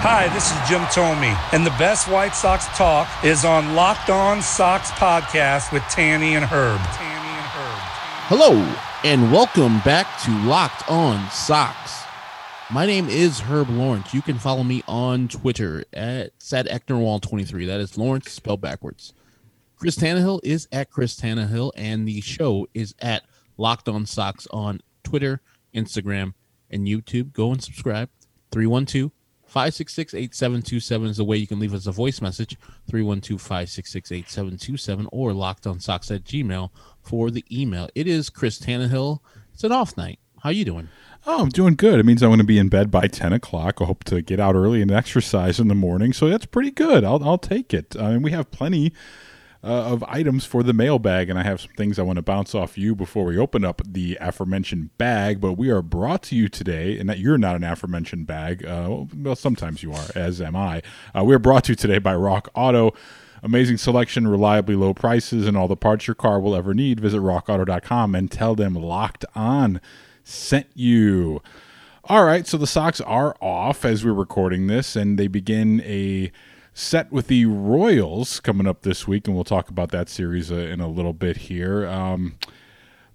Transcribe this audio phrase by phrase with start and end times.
[0.00, 4.40] Hi, this is Jim Thome, and the best White Sox talk is on Locked On
[4.40, 6.78] Sox podcast with Tanny and Herb.
[6.78, 7.78] Tanny and Herb.
[8.28, 12.04] Hello, and welcome back to Locked On Sox.
[12.70, 14.14] My name is Herb Lawrence.
[14.14, 17.66] You can follow me on Twitter at SatEcknerWall23.
[17.66, 19.12] That is Lawrence spelled backwards.
[19.74, 23.24] Chris Tannehill is at Chris Tannehill, and the show is at
[23.56, 25.40] Locked On Sox on Twitter,
[25.74, 26.34] Instagram,
[26.70, 27.32] and YouTube.
[27.32, 28.10] Go and subscribe.
[28.52, 29.10] 312
[29.48, 32.56] 566 8727 is the way you can leave us a voice message.
[32.88, 37.88] 312 566 8727 or locked on socks at gmail for the email.
[37.94, 39.20] It is Chris Tannehill.
[39.54, 40.18] It's an off night.
[40.42, 40.88] How are you doing?
[41.26, 41.98] Oh, I'm doing good.
[41.98, 43.80] It means I'm going to be in bed by 10 o'clock.
[43.80, 46.12] I hope to get out early and exercise in the morning.
[46.12, 47.02] So that's pretty good.
[47.02, 47.96] I'll, I'll take it.
[47.98, 48.92] I mean, we have plenty
[49.62, 52.54] uh, of items for the mailbag, and I have some things I want to bounce
[52.54, 55.40] off you before we open up the aforementioned bag.
[55.40, 58.64] But we are brought to you today, and that you're not an aforementioned bag.
[58.64, 60.82] Uh, well, sometimes you are, as am I.
[61.16, 62.94] Uh, we're brought to you today by Rock Auto.
[63.42, 67.00] Amazing selection, reliably low prices, and all the parts your car will ever need.
[67.00, 69.80] Visit rockauto.com and tell them locked on
[70.28, 71.42] sent you.
[72.04, 76.30] All right, so the Sox are off as we're recording this, and they begin a
[76.78, 80.54] set with the Royals coming up this week, and we'll talk about that series uh,
[80.54, 81.84] in a little bit here.
[81.88, 82.36] Um,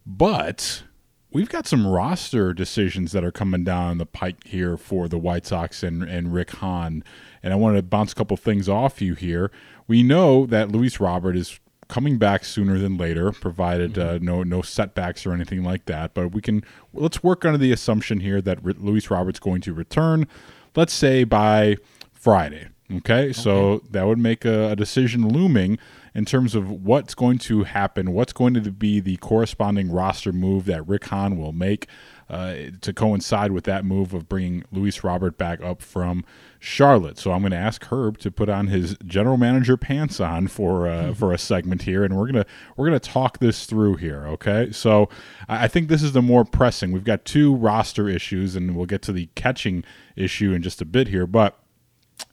[0.06, 0.84] but
[1.32, 5.46] we've got some roster decisions that are coming down the pike here for the White
[5.46, 7.06] Sox and, and Rick Hahn.
[7.42, 9.50] And I want to bounce a couple things off you here.
[9.88, 14.62] We know that Luis Robert is coming back sooner than later, provided uh, no no
[14.62, 16.14] setbacks or anything like that.
[16.14, 19.74] But we can let's work under the assumption here that R- Luis Robert's going to
[19.74, 20.28] return.
[20.76, 21.78] Let's say by
[22.12, 22.68] Friday.
[22.92, 25.80] Okay, so that would make a, a decision looming
[26.14, 30.66] in terms of what's going to happen, what's going to be the corresponding roster move
[30.66, 31.88] that Rick Hahn will make
[32.30, 36.26] uh, to coincide with that move of bringing Luis Robert back up from
[36.60, 37.18] Charlotte.
[37.18, 40.88] So I'm going to ask Herb to put on his general manager pants on for
[40.88, 42.46] uh, for a segment here, and we're gonna
[42.76, 44.26] we're gonna talk this through here.
[44.28, 45.10] Okay, so
[45.48, 46.92] I think this is the more pressing.
[46.92, 49.84] We've got two roster issues, and we'll get to the catching
[50.16, 51.58] issue in just a bit here, but.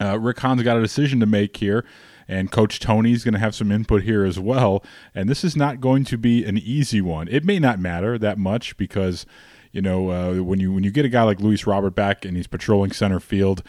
[0.01, 1.85] Uh, Rick Hahn's got a decision to make here,
[2.29, 4.85] and Coach Tony's going to have some input here as well.
[5.15, 7.29] And this is not going to be an easy one.
[7.29, 9.27] It may not matter that much because,
[9.73, 12.37] you know, uh, when you when you get a guy like Luis Robert back and
[12.37, 13.63] he's patrolling center field,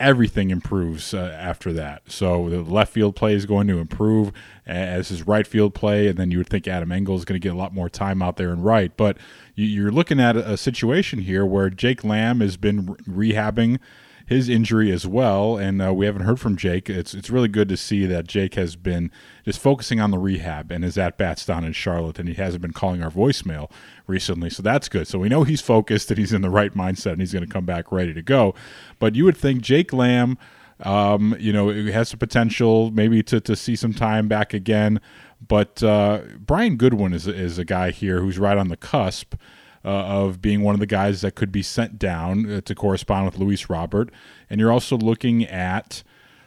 [0.00, 2.02] everything improves uh, after that.
[2.06, 4.32] So the left field play is going to improve
[4.66, 7.42] as his right field play, and then you would think Adam Engel is going to
[7.44, 8.94] get a lot more time out there in right.
[8.96, 9.16] But
[9.54, 13.78] you, you're looking at a situation here where Jake Lamb has been re- rehabbing
[14.26, 16.88] his injury as well, and uh, we haven't heard from Jake.
[16.88, 19.10] It's it's really good to see that Jake has been
[19.44, 22.62] just focusing on the rehab and his at bats down in Charlotte, and he hasn't
[22.62, 23.70] been calling our voicemail
[24.06, 25.06] recently, so that's good.
[25.06, 27.52] So we know he's focused and he's in the right mindset, and he's going to
[27.52, 28.54] come back ready to go.
[28.98, 30.38] But you would think Jake Lamb,
[30.80, 35.00] um, you know, has the potential maybe to to see some time back again.
[35.46, 39.34] But uh, Brian Goodwin is is a guy here who's right on the cusp
[39.84, 43.26] uh, of being one of the guys that could be sent down uh, to correspond
[43.26, 44.10] with Luis Robert.
[44.48, 46.02] And you're also looking at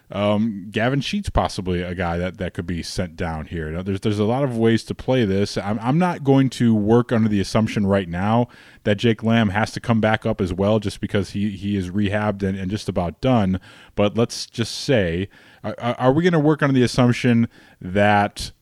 [0.10, 3.70] um, Gavin Sheets, possibly a guy that, that could be sent down here.
[3.72, 5.58] Now, there's there's a lot of ways to play this.
[5.58, 8.48] I'm, I'm not going to work under the assumption right now
[8.84, 11.90] that Jake Lamb has to come back up as well, just because he, he is
[11.90, 13.60] rehabbed and, and just about done.
[13.96, 15.28] But let's just say,
[15.64, 17.50] are, are we going to work under the assumption
[17.82, 18.54] that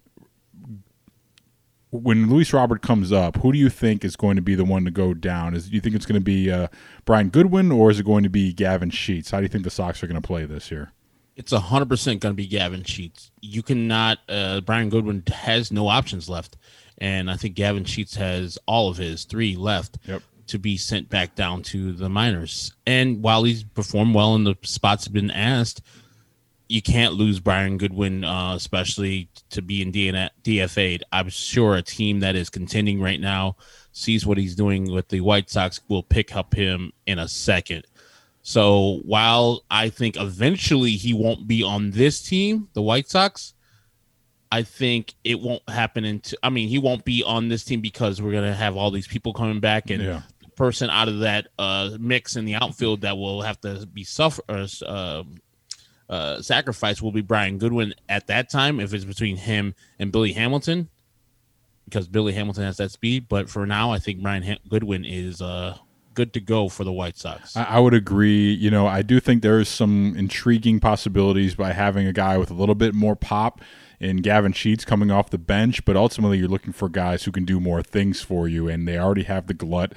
[2.00, 4.86] when Luis Robert comes up, who do you think is going to be the one
[4.86, 5.54] to go down?
[5.54, 6.68] Is do you think it's going to be uh,
[7.06, 9.32] Brian Goodwin or is it going to be Gavin Sheets?
[9.32, 10.92] How do you think the Sox are going to play this year?
[11.36, 13.32] It's hundred percent going to be Gavin Sheets.
[13.42, 14.20] You cannot.
[14.30, 16.56] Uh, Brian Goodwin has no options left,
[16.98, 20.22] and I think Gavin Sheets has all of his three left Yep.
[20.48, 22.74] to be sent back down to the minors.
[22.88, 25.82] And while he's performed well in the spots have been asked,
[26.68, 31.04] you can't lose Brian Goodwin, uh, especially to be in DNA, DFA'd.
[31.12, 33.56] I'm sure a team that is contending right now
[33.92, 37.86] sees what he's doing with the White Sox will pick up him in a second.
[38.42, 43.54] So while I think eventually he won't be on this team, the White Sox,
[44.52, 46.38] I think it won't happen into.
[46.44, 49.34] I mean, he won't be on this team because we're gonna have all these people
[49.34, 50.22] coming back and Yeah.
[50.44, 54.04] the person out of that uh, mix in the outfield that will have to be
[54.04, 55.24] suffer uh,
[56.10, 60.34] uh, sacrifice will be Brian Goodwin at that time if it's between him and Billy
[60.34, 60.90] Hamilton,
[61.86, 63.28] because Billy Hamilton has that speed.
[63.28, 65.78] But for now, I think Brian ha- Goodwin is uh,
[66.14, 67.56] good to go for the White Sox.
[67.56, 68.54] I, I would agree.
[68.54, 72.52] You know, I do think there is some intriguing possibilities by having a guy with
[72.52, 73.62] a little bit more pop
[74.00, 77.46] in Gavin Sheets coming off the bench, but ultimately you're looking for guys who can
[77.46, 79.94] do more things for you, and they already have the glut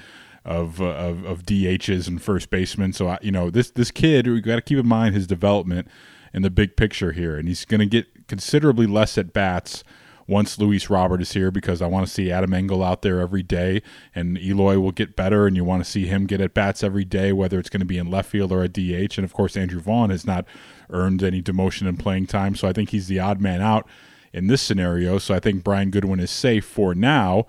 [0.49, 2.91] of uh, of, of DHs and first basemen.
[2.91, 5.87] So I, you know, this this kid, we got to keep in mind his development
[6.33, 9.83] in the big picture here, and he's going to get considerably less at bats
[10.27, 13.43] once Luis Robert is here because I want to see Adam Engel out there every
[13.43, 13.81] day,
[14.13, 17.05] and Eloy will get better, and you want to see him get at bats every
[17.05, 19.17] day, whether it's going to be in left field or a DH.
[19.17, 20.45] And of course, Andrew Vaughn has not
[20.89, 23.87] earned any demotion in playing time, so I think he's the odd man out
[24.33, 25.19] in this scenario.
[25.19, 27.45] So I think Brian Goodwin is safe for now.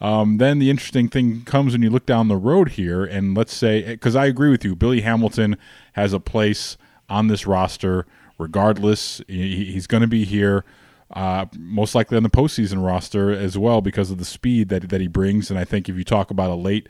[0.00, 3.54] Um, then the interesting thing comes when you look down the road here, and let's
[3.54, 5.56] say, because I agree with you, Billy Hamilton
[5.92, 6.76] has a place
[7.08, 8.06] on this roster
[8.38, 9.22] regardless.
[9.28, 10.64] He, he's going to be here.
[11.10, 15.00] Uh, most likely on the postseason roster as well because of the speed that, that
[15.00, 15.50] he brings.
[15.50, 16.88] And I think if you talk about a late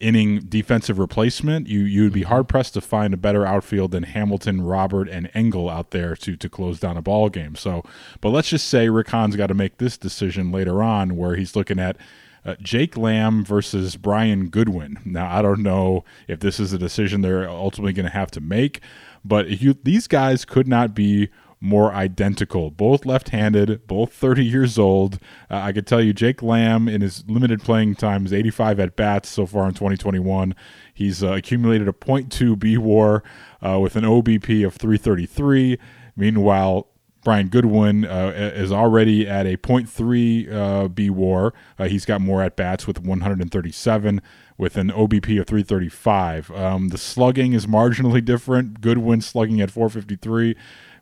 [0.00, 4.02] inning defensive replacement, you you would be hard pressed to find a better outfield than
[4.02, 7.54] Hamilton, Robert, and Engel out there to to close down a ball game.
[7.54, 7.84] So,
[8.20, 11.54] but let's just say Rick Hahn's got to make this decision later on, where he's
[11.54, 11.96] looking at.
[12.44, 14.98] Uh, Jake Lamb versus Brian Goodwin.
[15.04, 18.40] Now, I don't know if this is a decision they're ultimately going to have to
[18.40, 18.80] make,
[19.24, 21.28] but you, these guys could not be
[21.62, 22.72] more identical.
[22.72, 25.20] Both left handed, both 30 years old.
[25.48, 28.96] Uh, I could tell you, Jake Lamb, in his limited playing time, is 85 at
[28.96, 30.56] bats so far in 2021.
[30.92, 33.22] He's uh, accumulated a .2 B war
[33.64, 35.78] uh, with an OBP of 333.
[36.16, 36.88] Meanwhile,
[37.24, 41.54] Brian Goodwin uh, is already at a .3 uh, B WAR.
[41.78, 44.20] Uh, he's got more at bats with 137
[44.58, 46.50] with an OBP of 335.
[46.50, 48.80] Um, the slugging is marginally different.
[48.80, 50.56] Goodwin slugging at 453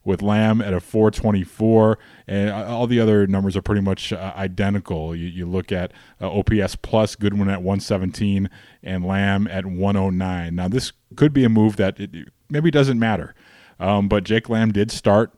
[0.05, 5.15] with Lamb at a 424, and all the other numbers are pretty much uh, identical.
[5.15, 8.49] You, you, look at uh, OPS plus Goodwin at 117
[8.83, 10.55] and Lamb at 109.
[10.55, 13.35] Now, this could be a move that it maybe doesn't matter,
[13.79, 15.33] um, but Jake Lamb did start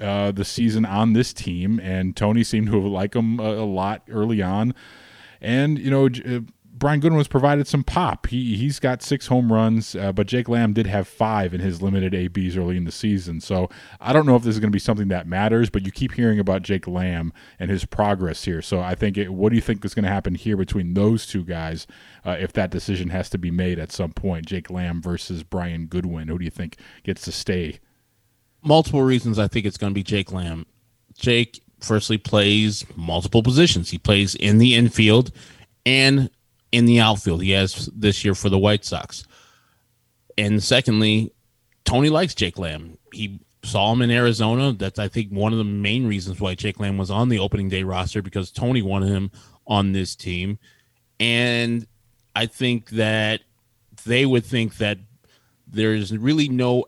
[0.00, 3.66] uh, the season on this team, and Tony seemed to have like him a, a
[3.66, 4.74] lot early on.
[5.40, 6.40] And, you know, uh,
[6.78, 8.28] Brian Goodwin was provided some pop.
[8.28, 11.82] He he's got six home runs, uh, but Jake Lamb did have five in his
[11.82, 13.40] limited ABs early in the season.
[13.40, 13.68] So
[14.00, 16.12] I don't know if this is going to be something that matters, but you keep
[16.12, 18.62] hearing about Jake Lamb and his progress here.
[18.62, 21.26] So I think it, what do you think is going to happen here between those
[21.26, 21.86] two guys
[22.24, 24.46] uh, if that decision has to be made at some point?
[24.46, 26.28] Jake Lamb versus Brian Goodwin.
[26.28, 27.80] Who do you think gets to stay?
[28.62, 29.38] Multiple reasons.
[29.38, 30.66] I think it's going to be Jake Lamb.
[31.16, 33.90] Jake firstly plays multiple positions.
[33.90, 35.30] He plays in the infield
[35.86, 36.30] and
[36.72, 37.42] in the outfield.
[37.42, 39.24] He has this year for the White Sox.
[40.36, 41.32] And secondly,
[41.84, 42.98] Tony likes Jake Lamb.
[43.12, 44.72] He saw him in Arizona.
[44.72, 47.68] That's I think one of the main reasons why Jake Lamb was on the opening
[47.68, 49.30] day roster because Tony wanted him
[49.66, 50.58] on this team.
[51.20, 51.86] And
[52.36, 53.40] I think that
[54.06, 54.98] they would think that
[55.66, 56.84] there's really no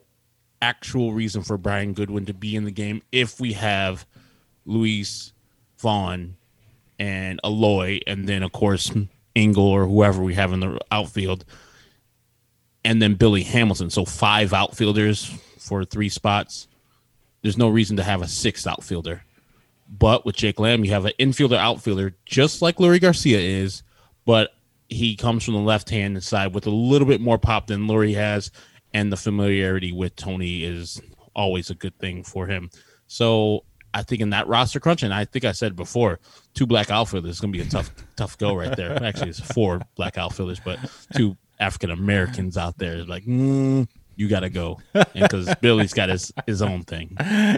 [0.63, 4.07] actual reason for Brian Goodwin to be in the game if we have
[4.65, 5.33] Luis
[5.79, 6.37] Vaughn
[6.99, 8.93] and Eloy, and then of course
[9.35, 11.45] Engel or whoever we have in the outfield,
[12.85, 13.91] and then Billy Hamilton.
[13.91, 15.25] So five outfielders
[15.59, 16.69] for three spots.
[17.43, 19.23] There's no reason to have a sixth outfielder.
[19.89, 23.83] But with Jake Lamb, you have an infielder outfielder, just like Leury Garcia is,
[24.25, 24.53] but
[24.89, 28.15] he comes from the left hand side with a little bit more pop than Leury
[28.15, 28.51] has,
[28.93, 31.01] and the familiarity with Tony is
[31.35, 32.71] always a good thing for him.
[33.07, 36.21] So I think in that roster crunch, and I think I said before,
[36.55, 39.03] two black outfielders is going to be a tough, tough go right there.
[39.03, 40.79] Actually, it's four black outfielders, but
[41.17, 43.89] two African Americans out there like, mm,
[44.21, 44.79] you got to go,
[45.15, 47.17] because Billy's got his his own thing.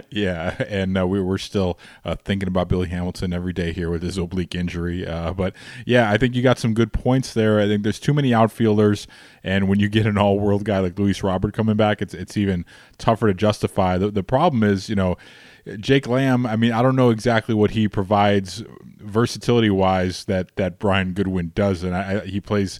[0.09, 4.01] Yeah, and uh, we we're still uh, thinking about Billy Hamilton every day here with
[4.01, 5.05] his oblique injury.
[5.05, 5.53] Uh, but
[5.85, 7.59] yeah, I think you got some good points there.
[7.59, 9.07] I think there's too many outfielders,
[9.43, 12.37] and when you get an all world guy like Luis Robert coming back, it's it's
[12.37, 12.65] even
[12.97, 13.97] tougher to justify.
[13.97, 15.17] The the problem is, you know
[15.77, 18.63] Jake Lamb, I mean, I don't know exactly what he provides
[18.99, 22.79] versatility wise that that Brian Goodwin does, and I, he plays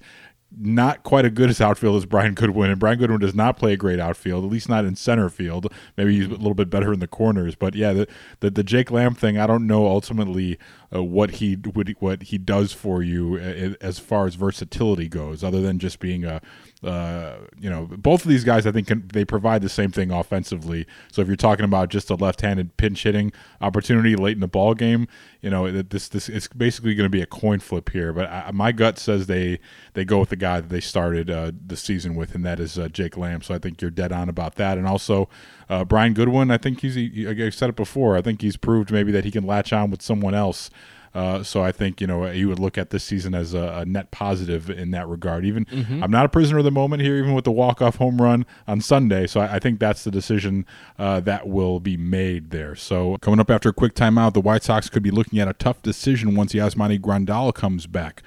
[0.57, 3.73] not quite as good as outfield as Brian Goodwin, and Brian Goodwin does not play
[3.73, 5.71] a great outfield, at least not in center field.
[5.97, 8.07] Maybe he's a little bit better in the corners, but yeah, the
[8.41, 10.57] the, the Jake Lamb thing, I don't know ultimately
[10.93, 15.43] uh, what he he- what he does for you uh, as far as versatility goes,
[15.43, 16.41] other than just being a
[16.83, 20.11] uh, you know, both of these guys, I think, can, they provide the same thing
[20.11, 20.85] offensively.
[21.11, 23.31] So if you're talking about just a left-handed pinch hitting
[23.61, 25.07] opportunity late in the ball game,
[25.41, 28.11] you know, this this it's basically going to be a coin flip here.
[28.11, 29.59] But I, my gut says they
[29.93, 32.77] they go with the guy that they started uh, the season with, and that is
[32.77, 33.41] uh, Jake Lamb.
[33.41, 34.77] So I think you're dead on about that.
[34.77, 35.29] And also
[35.69, 38.17] uh, Brian Goodwin, I think he's he, I said it before.
[38.17, 40.69] I think he's proved maybe that he can latch on with someone else.
[41.15, 43.85] Uh, so I think you know you would look at this season as a, a
[43.85, 45.45] net positive in that regard.
[45.45, 45.67] Even
[46.03, 48.47] I'm not a prisoner of the moment here, even with the walk off home run
[48.67, 49.27] on Sunday.
[49.27, 50.65] So I, I think that's the decision
[50.97, 52.75] uh, that will be made there.
[52.75, 55.53] So coming up after a quick timeout, the White Sox could be looking at a
[55.53, 58.23] tough decision once Yasmani Grandal comes back.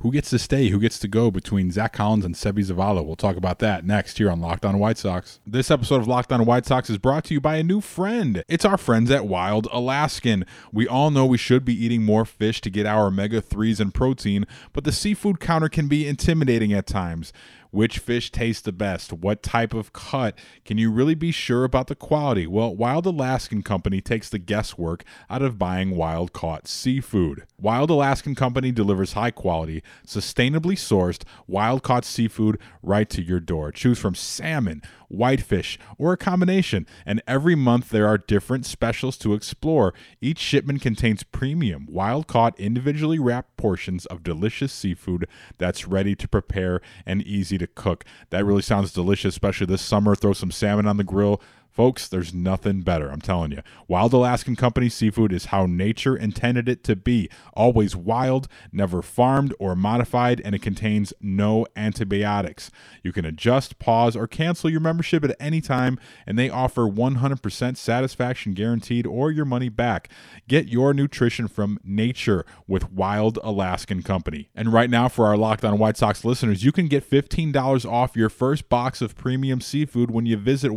[0.00, 0.68] Who gets to stay?
[0.68, 3.04] Who gets to go between Zach Collins and Seby Zavala?
[3.04, 5.40] We'll talk about that next here on Locked On White Sox.
[5.46, 8.44] This episode of Locked On White Sox is brought to you by a new friend.
[8.46, 10.44] It's our friends at Wild Alaskan.
[10.70, 13.94] We all know we should be eating more fish to get our omega 3s and
[13.94, 17.32] protein, but the seafood counter can be intimidating at times.
[17.76, 19.12] Which fish tastes the best?
[19.12, 20.38] What type of cut?
[20.64, 22.46] Can you really be sure about the quality?
[22.46, 27.44] Well, Wild Alaskan Company takes the guesswork out of buying wild caught seafood.
[27.60, 33.72] Wild Alaskan Company delivers high quality, sustainably sourced, wild caught seafood right to your door.
[33.72, 36.86] Choose from salmon, whitefish, or a combination.
[37.04, 39.92] And every month there are different specials to explore.
[40.22, 45.28] Each shipment contains premium, wild caught, individually wrapped portions of delicious seafood
[45.58, 48.04] that's ready to prepare and easy to cook.
[48.30, 50.14] That really sounds delicious, especially this summer.
[50.14, 51.40] Throw some salmon on the grill.
[51.76, 53.60] Folks, there's nothing better, I'm telling you.
[53.86, 57.28] Wild Alaskan Company seafood is how nature intended it to be.
[57.52, 62.70] Always wild, never farmed or modified, and it contains no antibiotics.
[63.02, 67.76] You can adjust, pause, or cancel your membership at any time, and they offer 100%
[67.76, 70.08] satisfaction guaranteed or your money back.
[70.48, 74.48] Get your nutrition from nature with Wild Alaskan Company.
[74.54, 78.16] And right now, for our Locked On White Sox listeners, you can get $15 off
[78.16, 80.72] your first box of premium seafood when you visit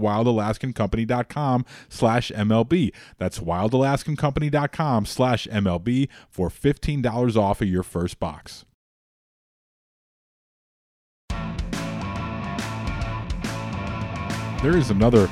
[0.89, 2.93] wildalaskancompany.com slash MLB.
[3.17, 8.65] That's wildalaskancompany.com slash MLB for $15 off of your first box.
[14.61, 15.29] There is another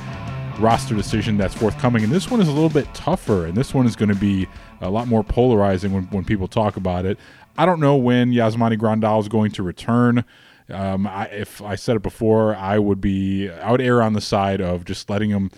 [0.58, 3.86] roster decision that's forthcoming, and this one is a little bit tougher, and this one
[3.86, 4.48] is going to be
[4.80, 7.18] a lot more polarizing when, when people talk about it.
[7.58, 10.24] I don't know when Yasmani Grandal is going to return.
[10.70, 14.20] Um, I, if I said it before, I would be I would err on the
[14.20, 15.50] side of just letting him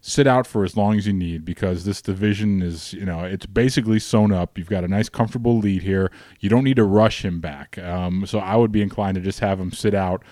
[0.00, 3.46] sit out for as long as you need because this division is you know it's
[3.46, 4.58] basically sewn up.
[4.58, 6.10] You've got a nice comfortable lead here.
[6.40, 7.78] You don't need to rush him back.
[7.78, 10.24] Um, so I would be inclined to just have him sit out.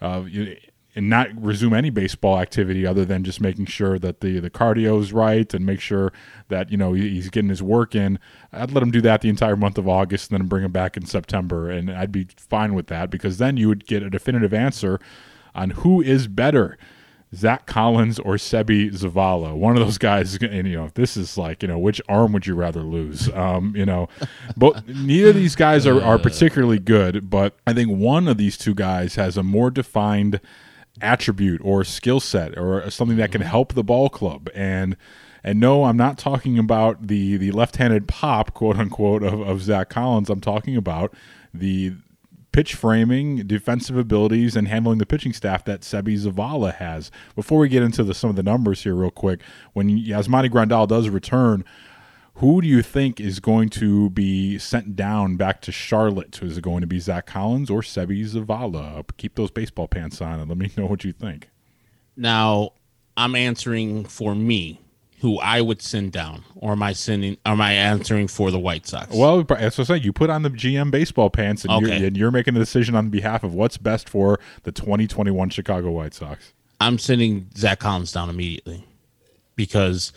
[0.00, 0.56] Uh, you,
[0.94, 5.00] and not resume any baseball activity other than just making sure that the the cardio
[5.00, 6.12] is right and make sure
[6.48, 8.18] that you know he's getting his work in.
[8.52, 10.96] I'd let him do that the entire month of August and then bring him back
[10.96, 14.54] in September, and I'd be fine with that because then you would get a definitive
[14.54, 15.00] answer
[15.54, 16.78] on who is better.
[17.34, 21.62] Zach Collins or Seby Zavala, one of those guys, and you know, this is like,
[21.62, 23.28] you know, which arm would you rather lose?
[23.30, 24.08] Um, you know,
[24.56, 28.56] but neither of these guys are, are particularly good, but I think one of these
[28.56, 30.40] two guys has a more defined
[31.00, 33.50] attribute or skill set or something that can mm-hmm.
[33.50, 34.48] help the ball club.
[34.54, 34.96] And
[35.46, 39.90] and no i'm not talking about the the left-handed pop quote unquote of, of zach
[39.90, 40.30] collins.
[40.30, 41.14] I'm talking about
[41.52, 41.92] the
[42.54, 47.10] pitch framing defensive abilities and handling the pitching staff that seby zavala has.
[47.34, 49.40] Before we get into the, some of the numbers here real quick
[49.72, 51.64] when yasmani grandal does return
[52.38, 56.42] who do you think is going to be sent down back to Charlotte?
[56.42, 59.04] Is it going to be Zach Collins or Seby Zavala?
[59.16, 61.48] Keep those baseball pants on and let me know what you think.
[62.16, 62.72] Now,
[63.16, 64.80] I'm answering for me,
[65.20, 67.38] who I would send down, or am I sending?
[67.46, 69.14] Am I answering for the White Sox?
[69.14, 70.02] Well, that's what I say.
[70.04, 71.96] You put on the GM baseball pants and, Okay.
[71.98, 75.92] you're, and you're making the decision on behalf of what's best for the 2021 Chicago
[75.92, 76.52] White Sox.
[76.80, 78.84] I'm sending Zach Collins down immediately
[79.56, 80.12] because,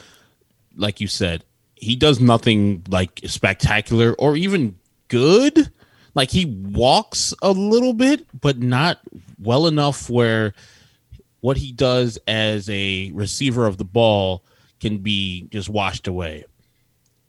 [0.76, 1.46] like you said,
[1.80, 5.72] he does nothing like spectacular or even good.
[6.16, 9.00] Like he walks a little bit, but not
[9.40, 10.54] well enough where
[11.42, 14.44] what he does as a receiver of the ball
[14.80, 16.46] can be just washed away.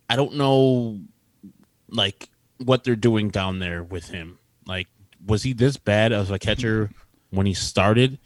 [0.08, 1.00] I don't know,
[1.90, 2.28] like
[2.58, 4.38] what they're doing down there with him.
[4.66, 4.88] Like,
[5.24, 6.90] was he this bad as a catcher
[7.30, 8.18] when he started?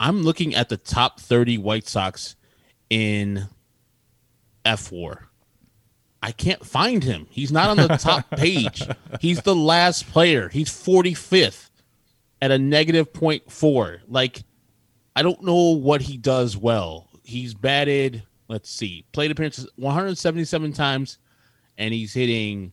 [0.00, 2.36] I'm looking at the top 30 White Sox
[2.90, 3.48] in
[4.64, 5.25] F4.
[6.22, 7.26] I can't find him.
[7.30, 8.82] He's not on the top page.
[9.20, 10.48] He's the last player.
[10.48, 11.70] He's 45th
[12.42, 14.00] at a negative point four.
[14.08, 14.42] Like,
[15.14, 17.08] I don't know what he does well.
[17.22, 21.18] He's batted, let's see, plate appearances 177 times,
[21.78, 22.72] and he's hitting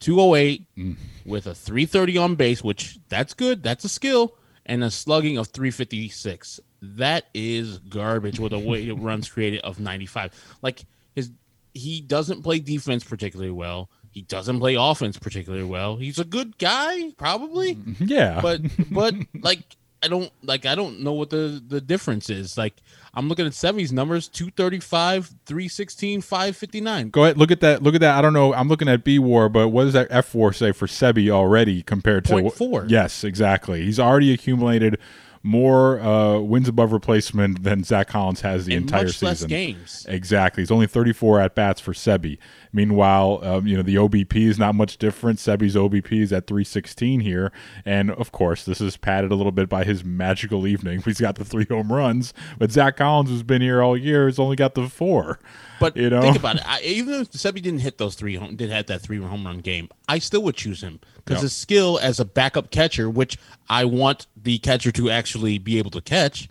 [0.00, 0.96] 208 Mm.
[1.24, 3.62] with a 330 on base, which that's good.
[3.62, 4.34] That's a skill.
[4.68, 6.60] And a slugging of 356.
[6.82, 10.32] That is garbage with a weighted runs created of 95.
[10.60, 11.30] Like his
[11.76, 13.90] he doesn't play defense particularly well.
[14.10, 15.96] He doesn't play offense particularly well.
[15.96, 18.04] He's a good guy, probably mm-hmm.
[18.06, 18.40] Yeah.
[18.40, 19.60] but but like
[20.02, 22.56] I don't like I don't know what the the difference is.
[22.56, 22.74] Like
[23.14, 27.10] I'm looking at Sevy's numbers 235, 316, 559.
[27.10, 27.38] Go ahead.
[27.38, 27.82] Look at that.
[27.82, 28.16] Look at that.
[28.16, 28.54] I don't know.
[28.54, 31.82] I'm looking at B War, but what does that F War say for Seby already
[31.82, 32.86] compared to Point four.
[32.88, 33.84] Yes, exactly.
[33.84, 34.98] He's already accumulated
[35.46, 39.28] more uh, wins above replacement than Zach Collins has the In entire much season.
[39.28, 40.06] less games.
[40.08, 40.62] Exactly.
[40.62, 42.38] He's only 34 at bats for Seby.
[42.72, 45.38] Meanwhile, um, you know the OBP is not much different.
[45.38, 47.52] Seby's OBP is at 316 here,
[47.84, 51.00] and of course, this is padded a little bit by his magical evening.
[51.04, 54.38] He's got the three home runs, but Zach Collins, who's been here all year, has
[54.38, 55.38] only got the four.
[55.78, 56.22] But You know?
[56.22, 56.62] think about it.
[56.66, 59.58] I, even if Sevy didn't hit those three home, did have that three home run
[59.58, 61.42] game, I still would choose him because Yep.
[61.42, 63.36] his skill as a backup catcher, which
[63.68, 66.48] I want the catcher to actually be able to catch,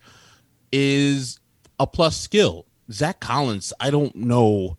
[0.71, 1.39] is
[1.79, 2.65] a plus skill.
[2.91, 4.77] Zach Collins, I don't know.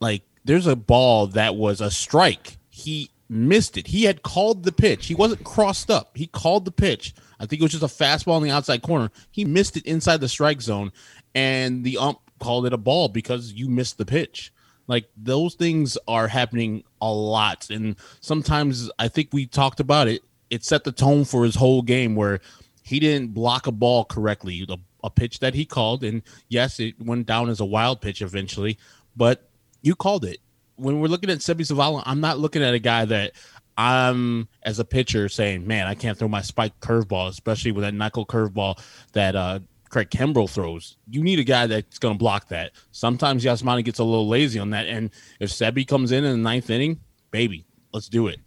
[0.00, 2.58] Like, there's a ball that was a strike.
[2.70, 3.88] He missed it.
[3.88, 5.06] He had called the pitch.
[5.06, 6.16] He wasn't crossed up.
[6.16, 7.14] He called the pitch.
[7.40, 9.10] I think it was just a fastball in the outside corner.
[9.30, 10.92] He missed it inside the strike zone,
[11.34, 14.52] and the ump called it a ball because you missed the pitch.
[14.86, 20.22] Like those things are happening a lot, and sometimes I think we talked about it.
[20.50, 22.40] It set the tone for his whole game where
[22.82, 27.00] he didn't block a ball correctly, a, a pitch that he called, and yes, it
[27.00, 28.76] went down as a wild pitch eventually,
[29.16, 29.48] but
[29.82, 30.38] you called it.
[30.76, 33.32] When we're looking at Seby Zavala, I'm not looking at a guy that
[33.76, 37.94] I'm as a pitcher saying, "Man, I can't throw my spike curveball, especially with that
[37.94, 38.80] knuckle curveball
[39.12, 39.60] that uh,
[39.90, 42.72] Craig Kimbrel throws." You need a guy that's going to block that.
[42.90, 45.10] Sometimes Yasmani gets a little lazy on that, and
[45.40, 48.40] if Seby comes in in the ninth inning, baby, let's do it.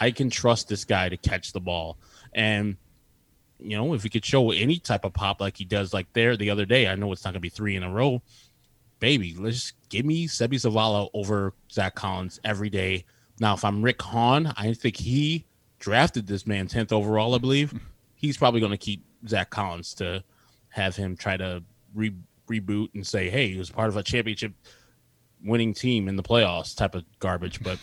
[0.00, 1.98] I can trust this guy to catch the ball,
[2.32, 2.76] and
[3.58, 6.36] you know, if he could show any type of pop like he does, like there
[6.36, 8.22] the other day, I know it's not going to be three in a row.
[9.02, 13.04] Baby, let's give me Seby Zavala over Zach Collins every day.
[13.40, 15.44] Now, if I'm Rick Hahn, I think he
[15.80, 17.74] drafted this man 10th overall, I believe.
[18.14, 20.22] He's probably going to keep Zach Collins to
[20.68, 22.14] have him try to re-
[22.48, 24.52] reboot and say, hey, he was part of a championship
[25.44, 27.60] winning team in the playoffs type of garbage.
[27.60, 27.80] But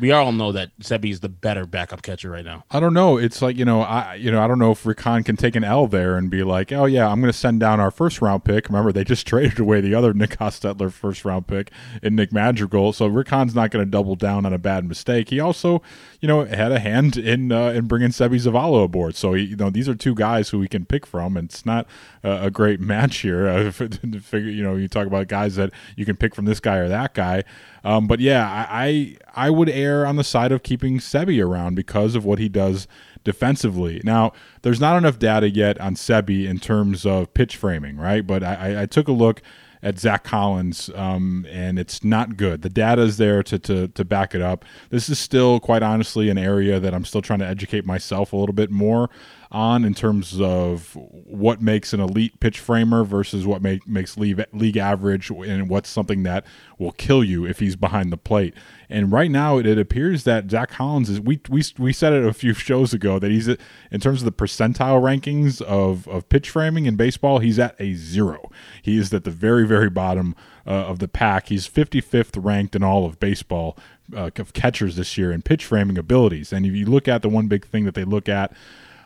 [0.00, 2.64] we all know that Seby is the better backup catcher right now.
[2.70, 3.18] I don't know.
[3.18, 5.54] It's like you know, I you know, I don't know if Rick Hahn can take
[5.54, 8.22] an L there and be like, oh yeah, I'm going to send down our first
[8.22, 8.68] round pick.
[8.68, 11.70] Remember, they just traded away the other Nick Hostetler first round pick
[12.02, 15.28] in Nick Madrigal, so Rick Hahn's not going to double down on a bad mistake.
[15.28, 15.82] He also,
[16.20, 19.14] you know, had a hand in uh, in bringing Seby Zavala aboard.
[19.14, 21.86] So you know, these are two guys who we can pick from, and it's not
[22.24, 23.42] uh, a great match here.
[23.52, 26.76] Uh, figure, you know, you talk about guys that you can pick from this guy
[26.76, 27.44] or that guy.
[27.84, 31.74] Um, but yeah, I, I I would err on the side of keeping Seby around
[31.74, 32.86] because of what he does
[33.24, 34.00] defensively.
[34.04, 38.26] Now, there's not enough data yet on Seby in terms of pitch framing, right?
[38.26, 39.40] But I, I- took a look
[39.84, 42.62] at Zach Collins, um, and it's not good.
[42.62, 44.64] The data is there to, to to back it up.
[44.90, 48.36] This is still, quite honestly, an area that I'm still trying to educate myself a
[48.36, 49.10] little bit more
[49.52, 54.42] on in terms of what makes an elite pitch framer versus what make, makes league,
[54.52, 56.44] league average and what's something that
[56.78, 58.54] will kill you if he's behind the plate.
[58.88, 61.20] And right now, it, it appears that Zach Collins is.
[61.20, 64.32] We, we we said it a few shows ago that he's in terms of the
[64.32, 68.50] percentile rankings of of pitch framing in baseball, he's at a zero.
[68.82, 70.34] He is at the very very bottom
[70.66, 71.48] uh, of the pack.
[71.48, 73.76] He's 55th ranked in all of baseball
[74.14, 76.52] uh, of catchers this year in pitch framing abilities.
[76.52, 78.52] And if you look at the one big thing that they look at.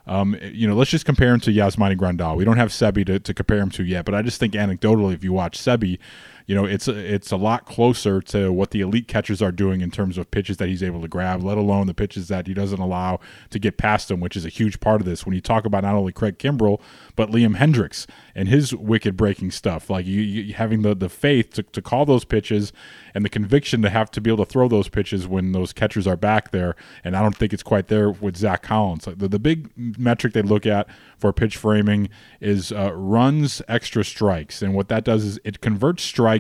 [0.07, 2.37] Um, you know, let's just compare him to Yasmani Grandal.
[2.37, 5.15] We don't have Seby to, to compare him to yet, but I just think anecdotally,
[5.15, 5.99] if you watch Seby,
[6.47, 9.81] you know, it's a, it's a lot closer to what the elite catchers are doing
[9.81, 12.55] in terms of pitches that he's able to grab, let alone the pitches that he
[12.55, 13.19] doesn't allow
[13.51, 15.27] to get past him, which is a huge part of this.
[15.27, 16.81] When you talk about not only Craig Kimbrel,
[17.17, 21.53] but Liam Hendriks and his wicked breaking stuff, like you, you having the, the faith
[21.55, 22.73] to, to call those pitches
[23.13, 26.07] and the conviction to have to be able to throw those pitches when those catchers
[26.07, 26.77] are back there.
[27.03, 29.07] And I don't think it's quite there with Zach Collins.
[29.09, 30.87] Like the, the big metric they look at
[31.19, 32.09] for pitch framing
[32.41, 34.63] is uh, runs extra strikes.
[34.63, 36.36] And what that does is it converts strikes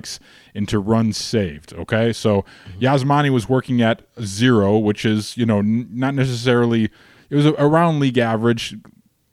[0.55, 1.73] into runs saved.
[1.75, 2.13] Okay.
[2.13, 2.81] So mm-hmm.
[2.81, 6.91] Yasmani was working at zero, which is, you know, n- not necessarily,
[7.31, 8.77] it was around league average,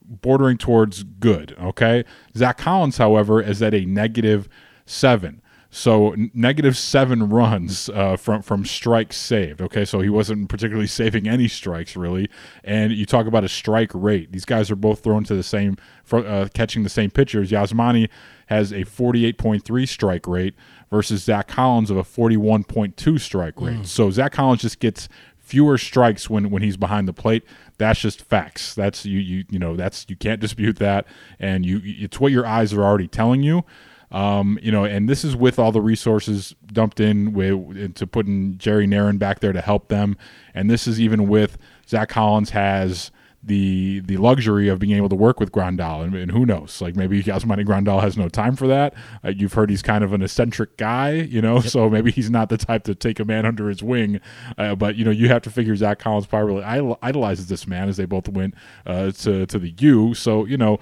[0.02, 1.56] bordering towards good.
[1.62, 2.04] Okay.
[2.36, 4.50] Zach Collins, however, is at a negative
[4.86, 5.42] seven.
[5.76, 9.60] So negative seven runs uh, from from strikes saved.
[9.60, 12.30] Okay, so he wasn't particularly saving any strikes really.
[12.64, 15.78] And you talk about a strike rate; these guys are both thrown to the same,
[16.12, 17.50] uh, catching the same pitchers.
[17.50, 18.08] Yasmani
[18.46, 20.54] has a forty-eight point three strike rate
[20.92, 23.88] versus Zach Collins of a forty-one point two strike rate.
[23.88, 25.10] So Zach Collins just gets
[25.40, 27.44] fewer strikes when when he's behind the plate.
[27.80, 28.76] That's just facts.
[28.76, 31.08] That's you you you know that's you can't dispute that,
[31.40, 33.66] and you it's what your eyes are already telling you.
[34.14, 38.58] Um, you know, and this is with all the resources dumped in with into putting
[38.58, 40.16] Jerry Narron back there to help them,
[40.54, 43.12] and this is even with Zach Collins has
[43.46, 46.96] the the luxury of being able to work with Grandal, and, and who knows, like
[46.96, 48.94] maybe Yasmani Grandal has no time for that.
[49.24, 51.66] Uh, you've heard he's kind of an eccentric guy, you know, yep.
[51.66, 54.22] so maybe he's not the type to take a man under his wing.
[54.58, 57.98] Uh, but you know, you have to figure Zach Collins probably idolizes this man as
[57.98, 58.54] they both went
[58.86, 60.14] uh, to to the U.
[60.14, 60.80] So you know,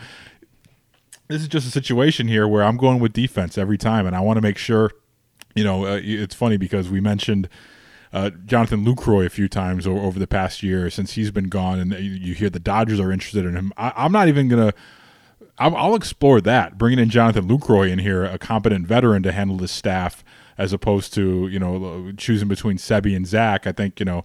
[1.31, 4.19] this is just a situation here where I'm going with defense every time, and I
[4.19, 4.91] want to make sure.
[5.53, 7.49] You know, uh, it's funny because we mentioned
[8.13, 11.79] uh, Jonathan Lucroy a few times over, over, the past year since he's been gone,
[11.79, 13.73] and you hear the Dodgers are interested in him.
[13.75, 14.73] I, am not even gonna.
[15.57, 19.57] I'll, I'll, explore that, bringing in Jonathan Lucroy in here, a competent veteran to handle
[19.57, 20.23] this staff,
[20.57, 23.67] as opposed to you know choosing between Seby and Zach.
[23.67, 24.23] I think you know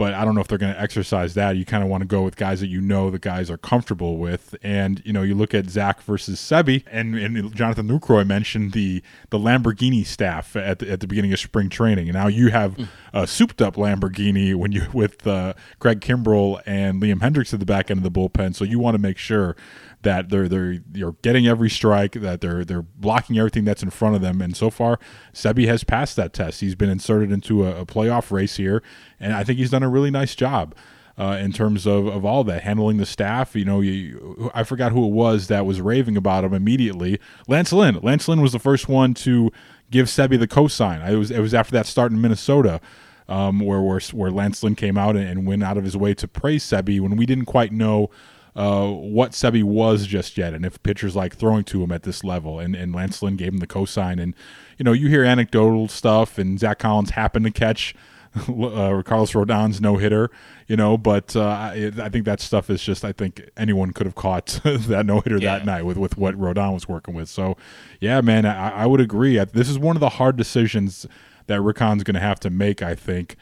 [0.00, 1.58] but I don't know if they're going to exercise that.
[1.58, 4.16] You kind of want to go with guys that you know the guys are comfortable
[4.16, 8.72] with, and you know you look at Zach versus Seby, and, and Jonathan Lucroy mentioned
[8.72, 12.48] the the Lamborghini staff at the, at the beginning of spring training, and now you
[12.48, 12.84] have hmm.
[13.12, 17.66] a souped up Lamborghini when you with uh, Craig Kimbrel and Liam Hendriks at the
[17.66, 18.56] back end of the bullpen.
[18.56, 19.54] So you want to make sure
[20.02, 24.16] that they're they're you're getting every strike, that they're they're blocking everything that's in front
[24.16, 24.40] of them.
[24.40, 24.98] And so far,
[25.34, 26.60] Seby has passed that test.
[26.60, 28.82] He's been inserted into a, a playoff race here,
[29.18, 30.74] and I think he's done a really nice job.
[31.18, 33.54] Uh, in terms of, of all that, handling the staff.
[33.54, 37.20] You know, you, I forgot who it was that was raving about him immediately.
[37.46, 37.98] Lance Lynn.
[38.00, 39.52] Lance Lynn was the first one to
[39.90, 41.06] give Seby the cosign.
[41.06, 42.80] It was it was after that start in Minnesota.
[43.28, 46.14] Um, where, where where Lance Lynn came out and, and, went out of his way
[46.14, 48.10] to praise Seby when we didn't quite know
[48.56, 52.24] uh, what Seby was just yet, and if pitchers like throwing to him at this
[52.24, 52.58] level.
[52.58, 54.20] And, and Lance Lynn gave him the cosign.
[54.20, 54.34] And,
[54.78, 57.94] you know, you hear anecdotal stuff, and Zach Collins happened to catch
[58.36, 60.30] uh, Carlos Rodon's no hitter,
[60.68, 64.06] you know, but uh, I, I, think that stuff is just, I think anyone could
[64.06, 65.58] have caught that no hitter yeah.
[65.58, 67.28] that night with, with what Rodon was working with.
[67.28, 67.56] So,
[67.98, 69.36] yeah, man, I, I would agree.
[69.46, 71.06] This is one of the hard decisions
[71.46, 73.36] that Rick Hahn's going to have to make, I think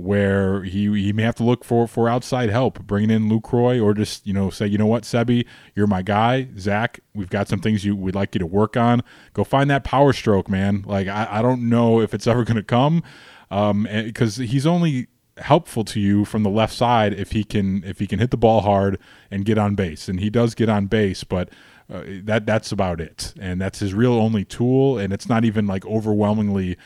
[0.00, 3.94] where he he may have to look for for outside help, bringing in Lucroy, or
[3.94, 6.48] just you know say, you know what, Seby, you're my guy.
[6.58, 9.02] Zach, we've got some things you we'd like you to work on.
[9.32, 10.84] Go find that power stroke, man.
[10.86, 13.02] Like I, I don't know if it's ever going to come,
[13.50, 15.08] um, because he's only
[15.38, 18.36] helpful to you from the left side if he can if he can hit the
[18.36, 18.98] ball hard
[19.30, 21.50] and get on base, and he does get on base, but.
[21.92, 25.66] Uh, that that's about it, and that's his real only tool, and it's not even
[25.66, 26.78] like overwhelmingly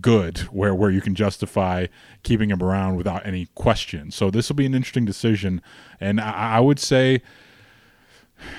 [0.00, 1.86] good where where you can justify
[2.22, 4.10] keeping him around without any question.
[4.10, 5.62] So this will be an interesting decision,
[6.00, 7.22] and I, I would say.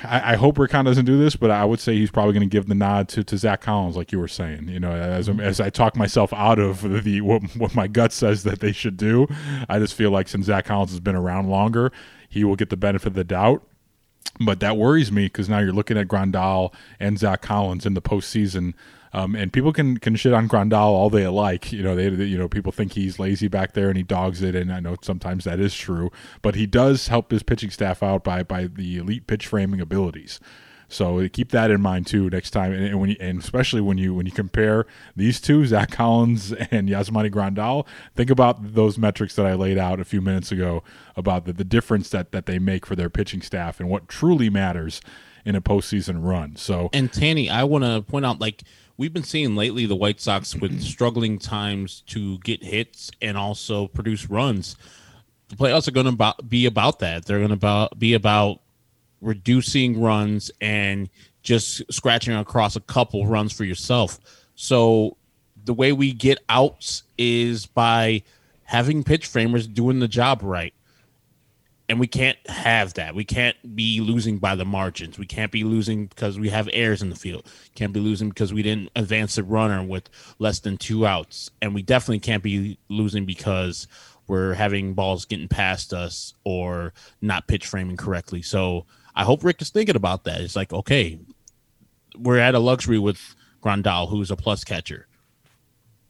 [0.04, 2.54] I, hope Rick Hahn doesn't do this, but I would say he's probably going to
[2.54, 4.68] give the nod to, to Zach Collins, like you were saying.
[4.68, 8.44] You know, as as I talk myself out of the what, what my gut says
[8.44, 9.26] that they should do,
[9.70, 11.94] I just feel like since Zach Collins has been around longer,
[12.28, 13.64] he will get the benefit of the doubt.
[14.42, 18.02] But that worries me because now you're looking at Grandal and Zach Collins in the
[18.02, 18.74] postseason
[19.14, 21.72] um, and people can can shit on Grandal all they like.
[21.72, 24.42] You know, they, they, you know people think he's lazy back there and he dogs
[24.42, 26.12] it, and I know sometimes that is true.
[26.42, 30.40] But he does help his pitching staff out by by the elite pitch framing abilities.
[30.90, 34.16] So keep that in mind too next time, and, when you, and especially when you
[34.16, 39.46] when you compare these two, Zach Collins and Yasmani Grandal, think about those metrics that
[39.46, 40.84] I laid out a few minutes ago
[41.16, 44.50] about the, the difference that that they make for their pitching staff and what truly
[44.50, 45.00] matters
[45.46, 46.56] in a postseason run.
[46.56, 48.64] So and Tanny, I want to point out like
[49.00, 53.88] we've been seeing lately the White Sox with struggling times to get hits and also
[53.88, 54.76] produce runs.
[55.48, 57.26] The playoffs are going to be about that.
[57.26, 58.60] They're going to be about
[59.22, 61.10] reducing runs and
[61.42, 64.20] just scratching across a couple runs for yourself.
[64.56, 65.16] So
[65.64, 68.22] the way we get outs is by
[68.66, 70.74] having pitch framers doing the job right
[71.90, 73.16] and we can't have that.
[73.16, 75.18] We can't be losing by the margins.
[75.18, 77.52] We can't be losing because we have errors in the field.
[77.74, 81.74] Can't be losing because we didn't advance the runner with less than two outs, and
[81.74, 83.88] we definitely can't be losing because
[84.28, 88.44] we're having balls getting past us or not pitch framing correctly.
[88.44, 90.42] So I hope Rick is thinking about that.
[90.42, 91.20] It's like okay,
[92.16, 95.09] we're at a luxury with Grandal, who's a plus catcher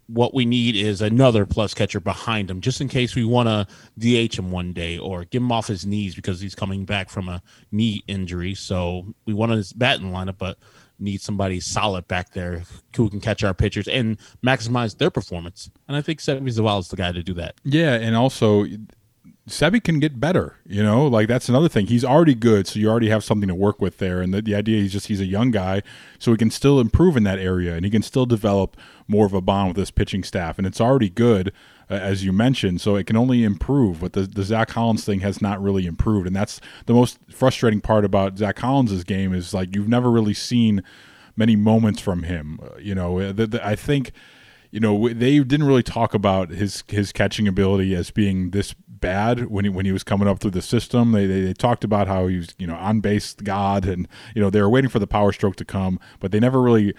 [0.10, 3.68] what we need is another plus catcher behind him, just in case we want to
[4.00, 7.30] DH him one day or get him off his knees because he's coming back from
[7.30, 7.42] a
[7.72, 8.56] knee injury.
[8.56, 10.58] So we want his batting lineup, but
[10.98, 12.64] need somebody solid back there
[12.96, 15.70] who can catch our pitchers and maximize their performance.
[15.88, 17.56] And I think Seby Zavala is the guy to do that.
[17.64, 18.66] Yeah, and also
[19.50, 21.88] Seby can get better, you know, like that's another thing.
[21.88, 24.22] He's already good, so you already have something to work with there.
[24.22, 25.82] And the, the idea is just he's a young guy,
[26.18, 29.34] so he can still improve in that area and he can still develop more of
[29.34, 30.58] a bond with his pitching staff.
[30.58, 31.52] And it's already good
[31.90, 32.82] uh, as you mentioned.
[32.82, 34.02] So it can only improve.
[34.02, 37.82] But the, the Zach Collins thing has not really improved, and that's the most frustrating
[37.82, 40.84] part about Zach Collins's game is like you've never really seen
[41.36, 42.60] many moments from him.
[42.62, 44.12] Uh, you know, uh, the, the, I think
[44.72, 49.48] you know they didn't really talk about his his catching ability as being this bad
[49.48, 51.12] when he when he was coming up through the system.
[51.12, 54.42] They, they, they talked about how he was you know on base god and you
[54.42, 56.94] know they were waiting for the power stroke to come, but they never really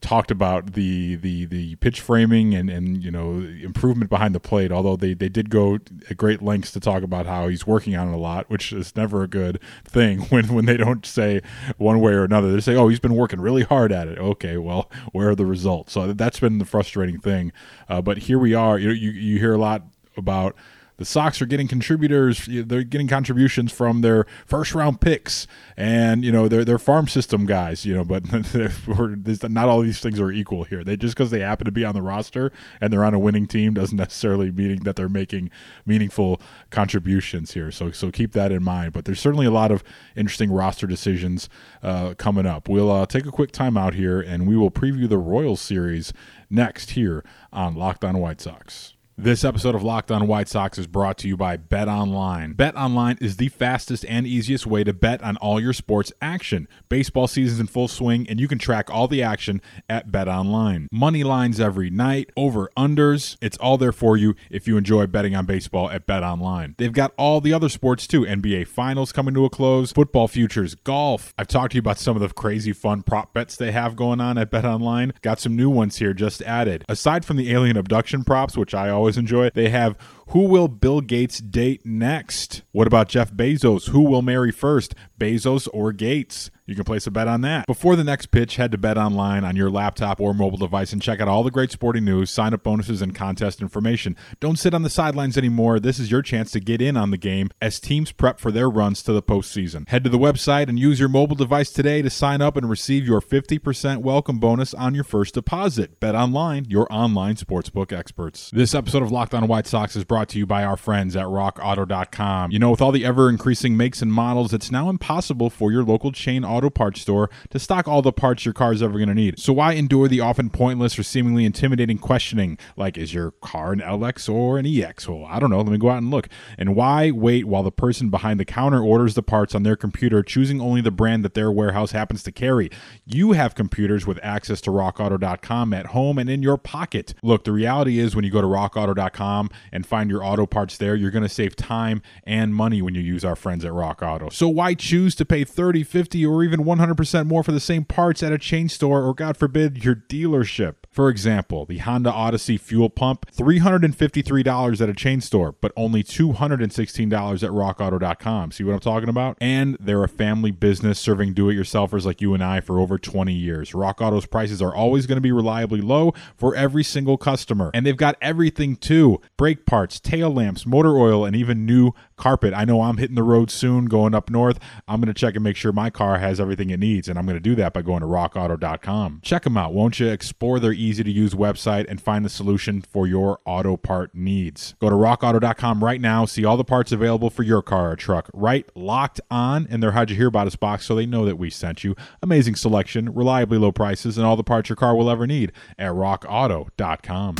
[0.00, 4.72] talked about the the the pitch framing and and you know improvement behind the plate
[4.72, 5.74] although they they did go
[6.08, 8.96] at great lengths to talk about how he's working on it a lot which is
[8.96, 11.40] never a good thing when when they don't say
[11.76, 12.50] one way or another.
[12.52, 14.18] They say oh he's been working really hard at it.
[14.18, 15.92] Okay well where are the results?
[15.92, 17.52] So that's been the frustrating thing.
[17.88, 19.82] Uh, but here we are you, you you hear a lot
[20.16, 20.56] about
[21.00, 22.46] the Sox are getting contributors.
[22.46, 27.46] They're getting contributions from their first round picks and you know they're, they're farm system
[27.46, 27.86] guys.
[27.86, 28.22] You know, but
[29.50, 30.84] not all these things are equal here.
[30.84, 33.46] They just because they happen to be on the roster and they're on a winning
[33.46, 35.48] team doesn't necessarily mean that they're making
[35.86, 37.70] meaningful contributions here.
[37.70, 38.92] So so keep that in mind.
[38.92, 39.82] But there's certainly a lot of
[40.16, 41.48] interesting roster decisions
[41.82, 42.68] uh, coming up.
[42.68, 46.12] We'll uh, take a quick time out here and we will preview the Royals series
[46.50, 48.96] next here on Locked On White Sox.
[49.22, 52.54] This episode of Locked On White Sox is brought to you by Bet Online.
[52.54, 56.66] Bet Online is the fastest and easiest way to bet on all your sports action.
[56.88, 60.88] Baseball season's in full swing, and you can track all the action at Bet Online.
[60.90, 63.36] Money lines every night, over unders.
[63.42, 66.74] It's all there for you if you enjoy betting on baseball at Bet Online.
[66.78, 70.74] They've got all the other sports too NBA Finals coming to a close, football futures,
[70.76, 71.34] golf.
[71.36, 74.22] I've talked to you about some of the crazy fun prop bets they have going
[74.22, 75.12] on at Bet Online.
[75.20, 76.86] Got some new ones here just added.
[76.88, 79.50] Aside from the alien abduction props, which I always always enjoy.
[79.50, 79.96] They have
[80.30, 82.62] who will Bill Gates date next?
[82.70, 83.88] What about Jeff Bezos?
[83.88, 86.50] Who will marry first, Bezos or Gates?
[86.70, 87.66] You can place a bet on that.
[87.66, 91.02] Before the next pitch, head to Bet Online on your laptop or mobile device and
[91.02, 94.16] check out all the great sporting news, sign up bonuses, and contest information.
[94.38, 95.80] Don't sit on the sidelines anymore.
[95.80, 98.70] This is your chance to get in on the game as teams prep for their
[98.70, 99.88] runs to the postseason.
[99.88, 103.04] Head to the website and use your mobile device today to sign up and receive
[103.04, 105.98] your 50% welcome bonus on your first deposit.
[105.98, 108.48] Bet Online, your online sportsbook experts.
[108.52, 111.26] This episode of Locked On White Sox is brought to you by our friends at
[111.26, 112.52] rockauto.com.
[112.52, 115.82] You know, with all the ever increasing makes and models, it's now impossible for your
[115.82, 118.98] local chain auto auto parts store to stock all the parts your car is ever
[118.98, 119.38] going to need.
[119.38, 123.80] So why endure the often pointless or seemingly intimidating questioning like, is your car an
[123.80, 125.08] LX or an EX?
[125.08, 125.58] Well, I don't know.
[125.58, 126.28] Let me go out and look.
[126.58, 130.22] And why wait while the person behind the counter orders the parts on their computer,
[130.22, 132.70] choosing only the brand that their warehouse happens to carry?
[133.06, 137.14] You have computers with access to rockauto.com at home and in your pocket.
[137.22, 140.94] Look, the reality is when you go to rockauto.com and find your auto parts there,
[140.94, 144.28] you're going to save time and money when you use our friends at Rock Auto.
[144.28, 147.84] So why choose to pay 30, 50, or even even 100% more for the same
[147.84, 150.74] parts at a chain store or, God forbid, your dealership.
[150.90, 156.62] For example, the Honda Odyssey fuel pump, $353 at a chain store, but only $216
[156.62, 158.50] at rockauto.com.
[158.50, 159.38] See what I'm talking about?
[159.40, 162.98] And they're a family business serving do it yourselfers like you and I for over
[162.98, 163.72] 20 years.
[163.72, 167.70] Rock Auto's prices are always going to be reliably low for every single customer.
[167.72, 172.54] And they've got everything too brake parts, tail lamps, motor oil, and even new carpet.
[172.54, 174.60] I know I'm hitting the road soon going up north.
[174.86, 177.08] I'm going to check and make sure my car has everything it needs.
[177.08, 179.20] And I'm going to do that by going to rockauto.com.
[179.22, 180.08] Check them out, won't you?
[180.08, 184.74] Explore their easy to use website and find the solution for your auto part needs.
[184.80, 188.30] Go to rockauto.com right now, see all the parts available for your car or truck,
[188.32, 191.36] right locked on in their How'd You Hear About Us box so they know that
[191.36, 191.96] we sent you.
[192.22, 195.92] Amazing selection, reliably low prices, and all the parts your car will ever need at
[195.92, 197.36] rockauto.com.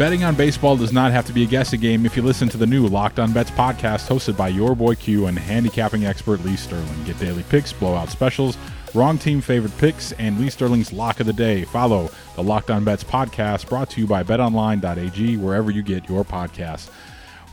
[0.00, 2.56] Betting on baseball does not have to be a guessing game if you listen to
[2.56, 6.56] the new Locked On Bets podcast hosted by your boy Q and handicapping expert Lee
[6.56, 7.04] Sterling.
[7.04, 8.56] Get daily picks, blowout specials,
[8.94, 11.66] wrong team favorite picks, and Lee Sterling's lock of the day.
[11.66, 16.24] Follow the Locked On Bets podcast brought to you by betonline.ag wherever you get your
[16.24, 16.88] podcasts.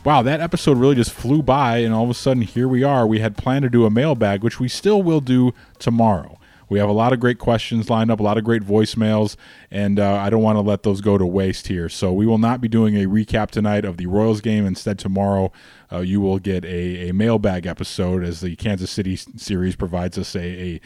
[0.02, 3.06] Wow, that episode really just flew by, and all of a sudden, here we are.
[3.06, 6.37] We had planned to do a mailbag, which we still will do tomorrow.
[6.68, 9.36] We have a lot of great questions lined up, a lot of great voicemails,
[9.70, 11.88] and uh, I don't want to let those go to waste here.
[11.88, 14.66] So we will not be doing a recap tonight of the Royals game.
[14.66, 15.52] Instead, tomorrow
[15.92, 20.34] uh, you will get a, a mailbag episode as the Kansas City series provides us
[20.34, 20.80] a, a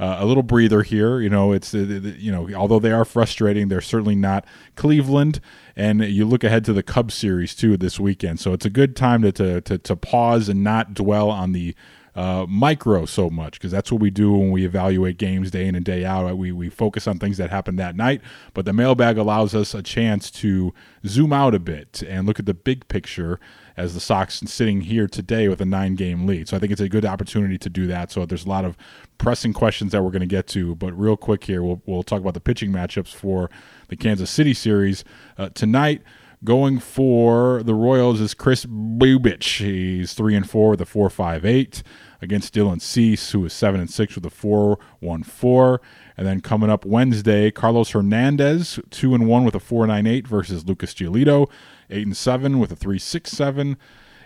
[0.00, 1.20] uh, a little breather here.
[1.20, 4.44] You know, it's uh, you know, although they are frustrating, they're certainly not
[4.76, 5.40] Cleveland.
[5.74, 8.96] And you look ahead to the Cubs series too this weekend, so it's a good
[8.96, 11.74] time to to to, to pause and not dwell on the
[12.14, 15.74] uh, micro so much because that's what we do when we evaluate games day in
[15.74, 16.36] and day out.
[16.36, 18.20] We, we focus on things that happen that night,
[18.54, 20.72] but the mailbag allows us a chance to
[21.06, 23.38] zoom out a bit and look at the big picture
[23.76, 26.48] as the Sox sitting here today with a nine game lead.
[26.48, 28.10] So I think it's a good opportunity to do that.
[28.10, 28.76] So there's a lot of
[29.18, 32.20] pressing questions that we're going to get to, but real quick here, we'll, we'll talk
[32.20, 33.48] about the pitching matchups for
[33.88, 35.04] the Kansas City series.
[35.38, 36.02] Uh, tonight,
[36.44, 39.58] Going for the Royals is Kris Bubic.
[39.58, 41.82] He's three and four with a four five eight
[42.22, 45.80] against Dylan Cease, who is seven and six with a four one four.
[46.16, 50.28] And then coming up Wednesday, Carlos Hernandez, two and one with a four nine eight
[50.28, 51.50] versus Lucas Giolito,
[51.90, 53.76] eight and seven with a three six seven.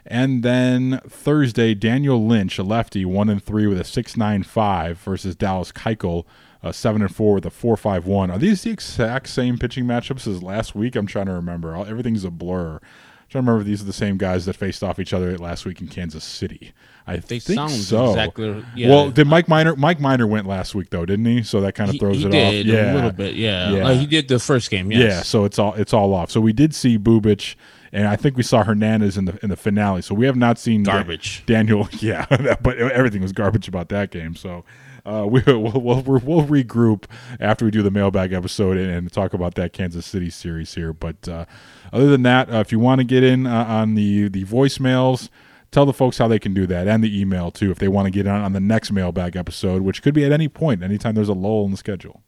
[0.04, 4.98] And then Thursday, Daniel Lynch, a lefty, one and three with a six nine five
[4.98, 6.26] versus Dallas Keuchel,
[6.62, 8.30] uh, seven and four with a four five one.
[8.30, 10.96] Are these the exact same pitching matchups as last week?
[10.96, 11.74] I'm trying to remember.
[11.74, 12.74] All, everything's a blur.
[12.74, 12.80] I'm
[13.28, 15.64] trying to remember if these are the same guys that faced off each other last
[15.64, 16.72] week in Kansas City.
[17.06, 18.10] I They think so.
[18.10, 18.88] exactly- yeah.
[18.90, 19.74] Well, did Mike Minor?
[19.74, 21.42] Mike Minor went last week though, didn't he?
[21.42, 22.74] So that kind of throws he it did off.
[22.74, 23.70] Yeah, a little bit, yeah.
[23.72, 23.86] Yeah.
[23.88, 25.00] Uh, he did the first game, yes.
[25.00, 26.30] yeah, so it's all it's all off.
[26.30, 27.56] So we did see Bubic,
[27.90, 30.02] and I think we saw Hernandez in the in the finale.
[30.02, 31.42] So we have not seen Da- Garbage.
[31.44, 32.26] Daniel, yeah,
[32.62, 34.36] but everything was garbage about that game.
[34.36, 34.64] So
[35.04, 37.04] uh, we, we'll, we'll we'll regroup
[37.40, 40.92] after we do the mailbag episode and, and talk about that Kansas City series here.
[40.92, 41.44] But uh,
[41.92, 45.28] other than that, uh, if you want to get in uh, on the the voicemails.
[45.70, 48.04] Tell the folks how they can do that and the email too if they want
[48.04, 51.14] to get on on the next mailbag episode, which could be at any point, anytime
[51.14, 52.20] there's a lull in the schedule.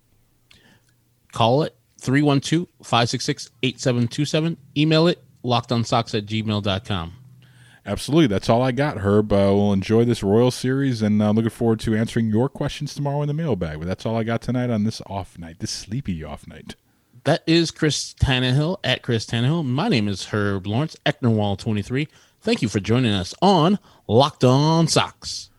[1.31, 4.57] Call it 312 566 8727.
[4.79, 7.13] Email it lockedonsox at gmail.com.
[7.87, 8.29] Absolutely.
[8.29, 9.33] That's all I got, Herb.
[9.33, 12.95] Uh, we'll enjoy this Royal series and I'm uh, looking forward to answering your questions
[12.95, 13.79] tomorrow in the mailbag.
[13.79, 16.77] But that's all I got tonight on this off night, this sleepy off night.
[17.25, 19.67] That is Chris Tannehill at Chris Tannehill.
[19.67, 22.09] My name is Herb Lawrence, Ecknerwall23.
[22.41, 25.51] Thank you for joining us on Locked On Sox.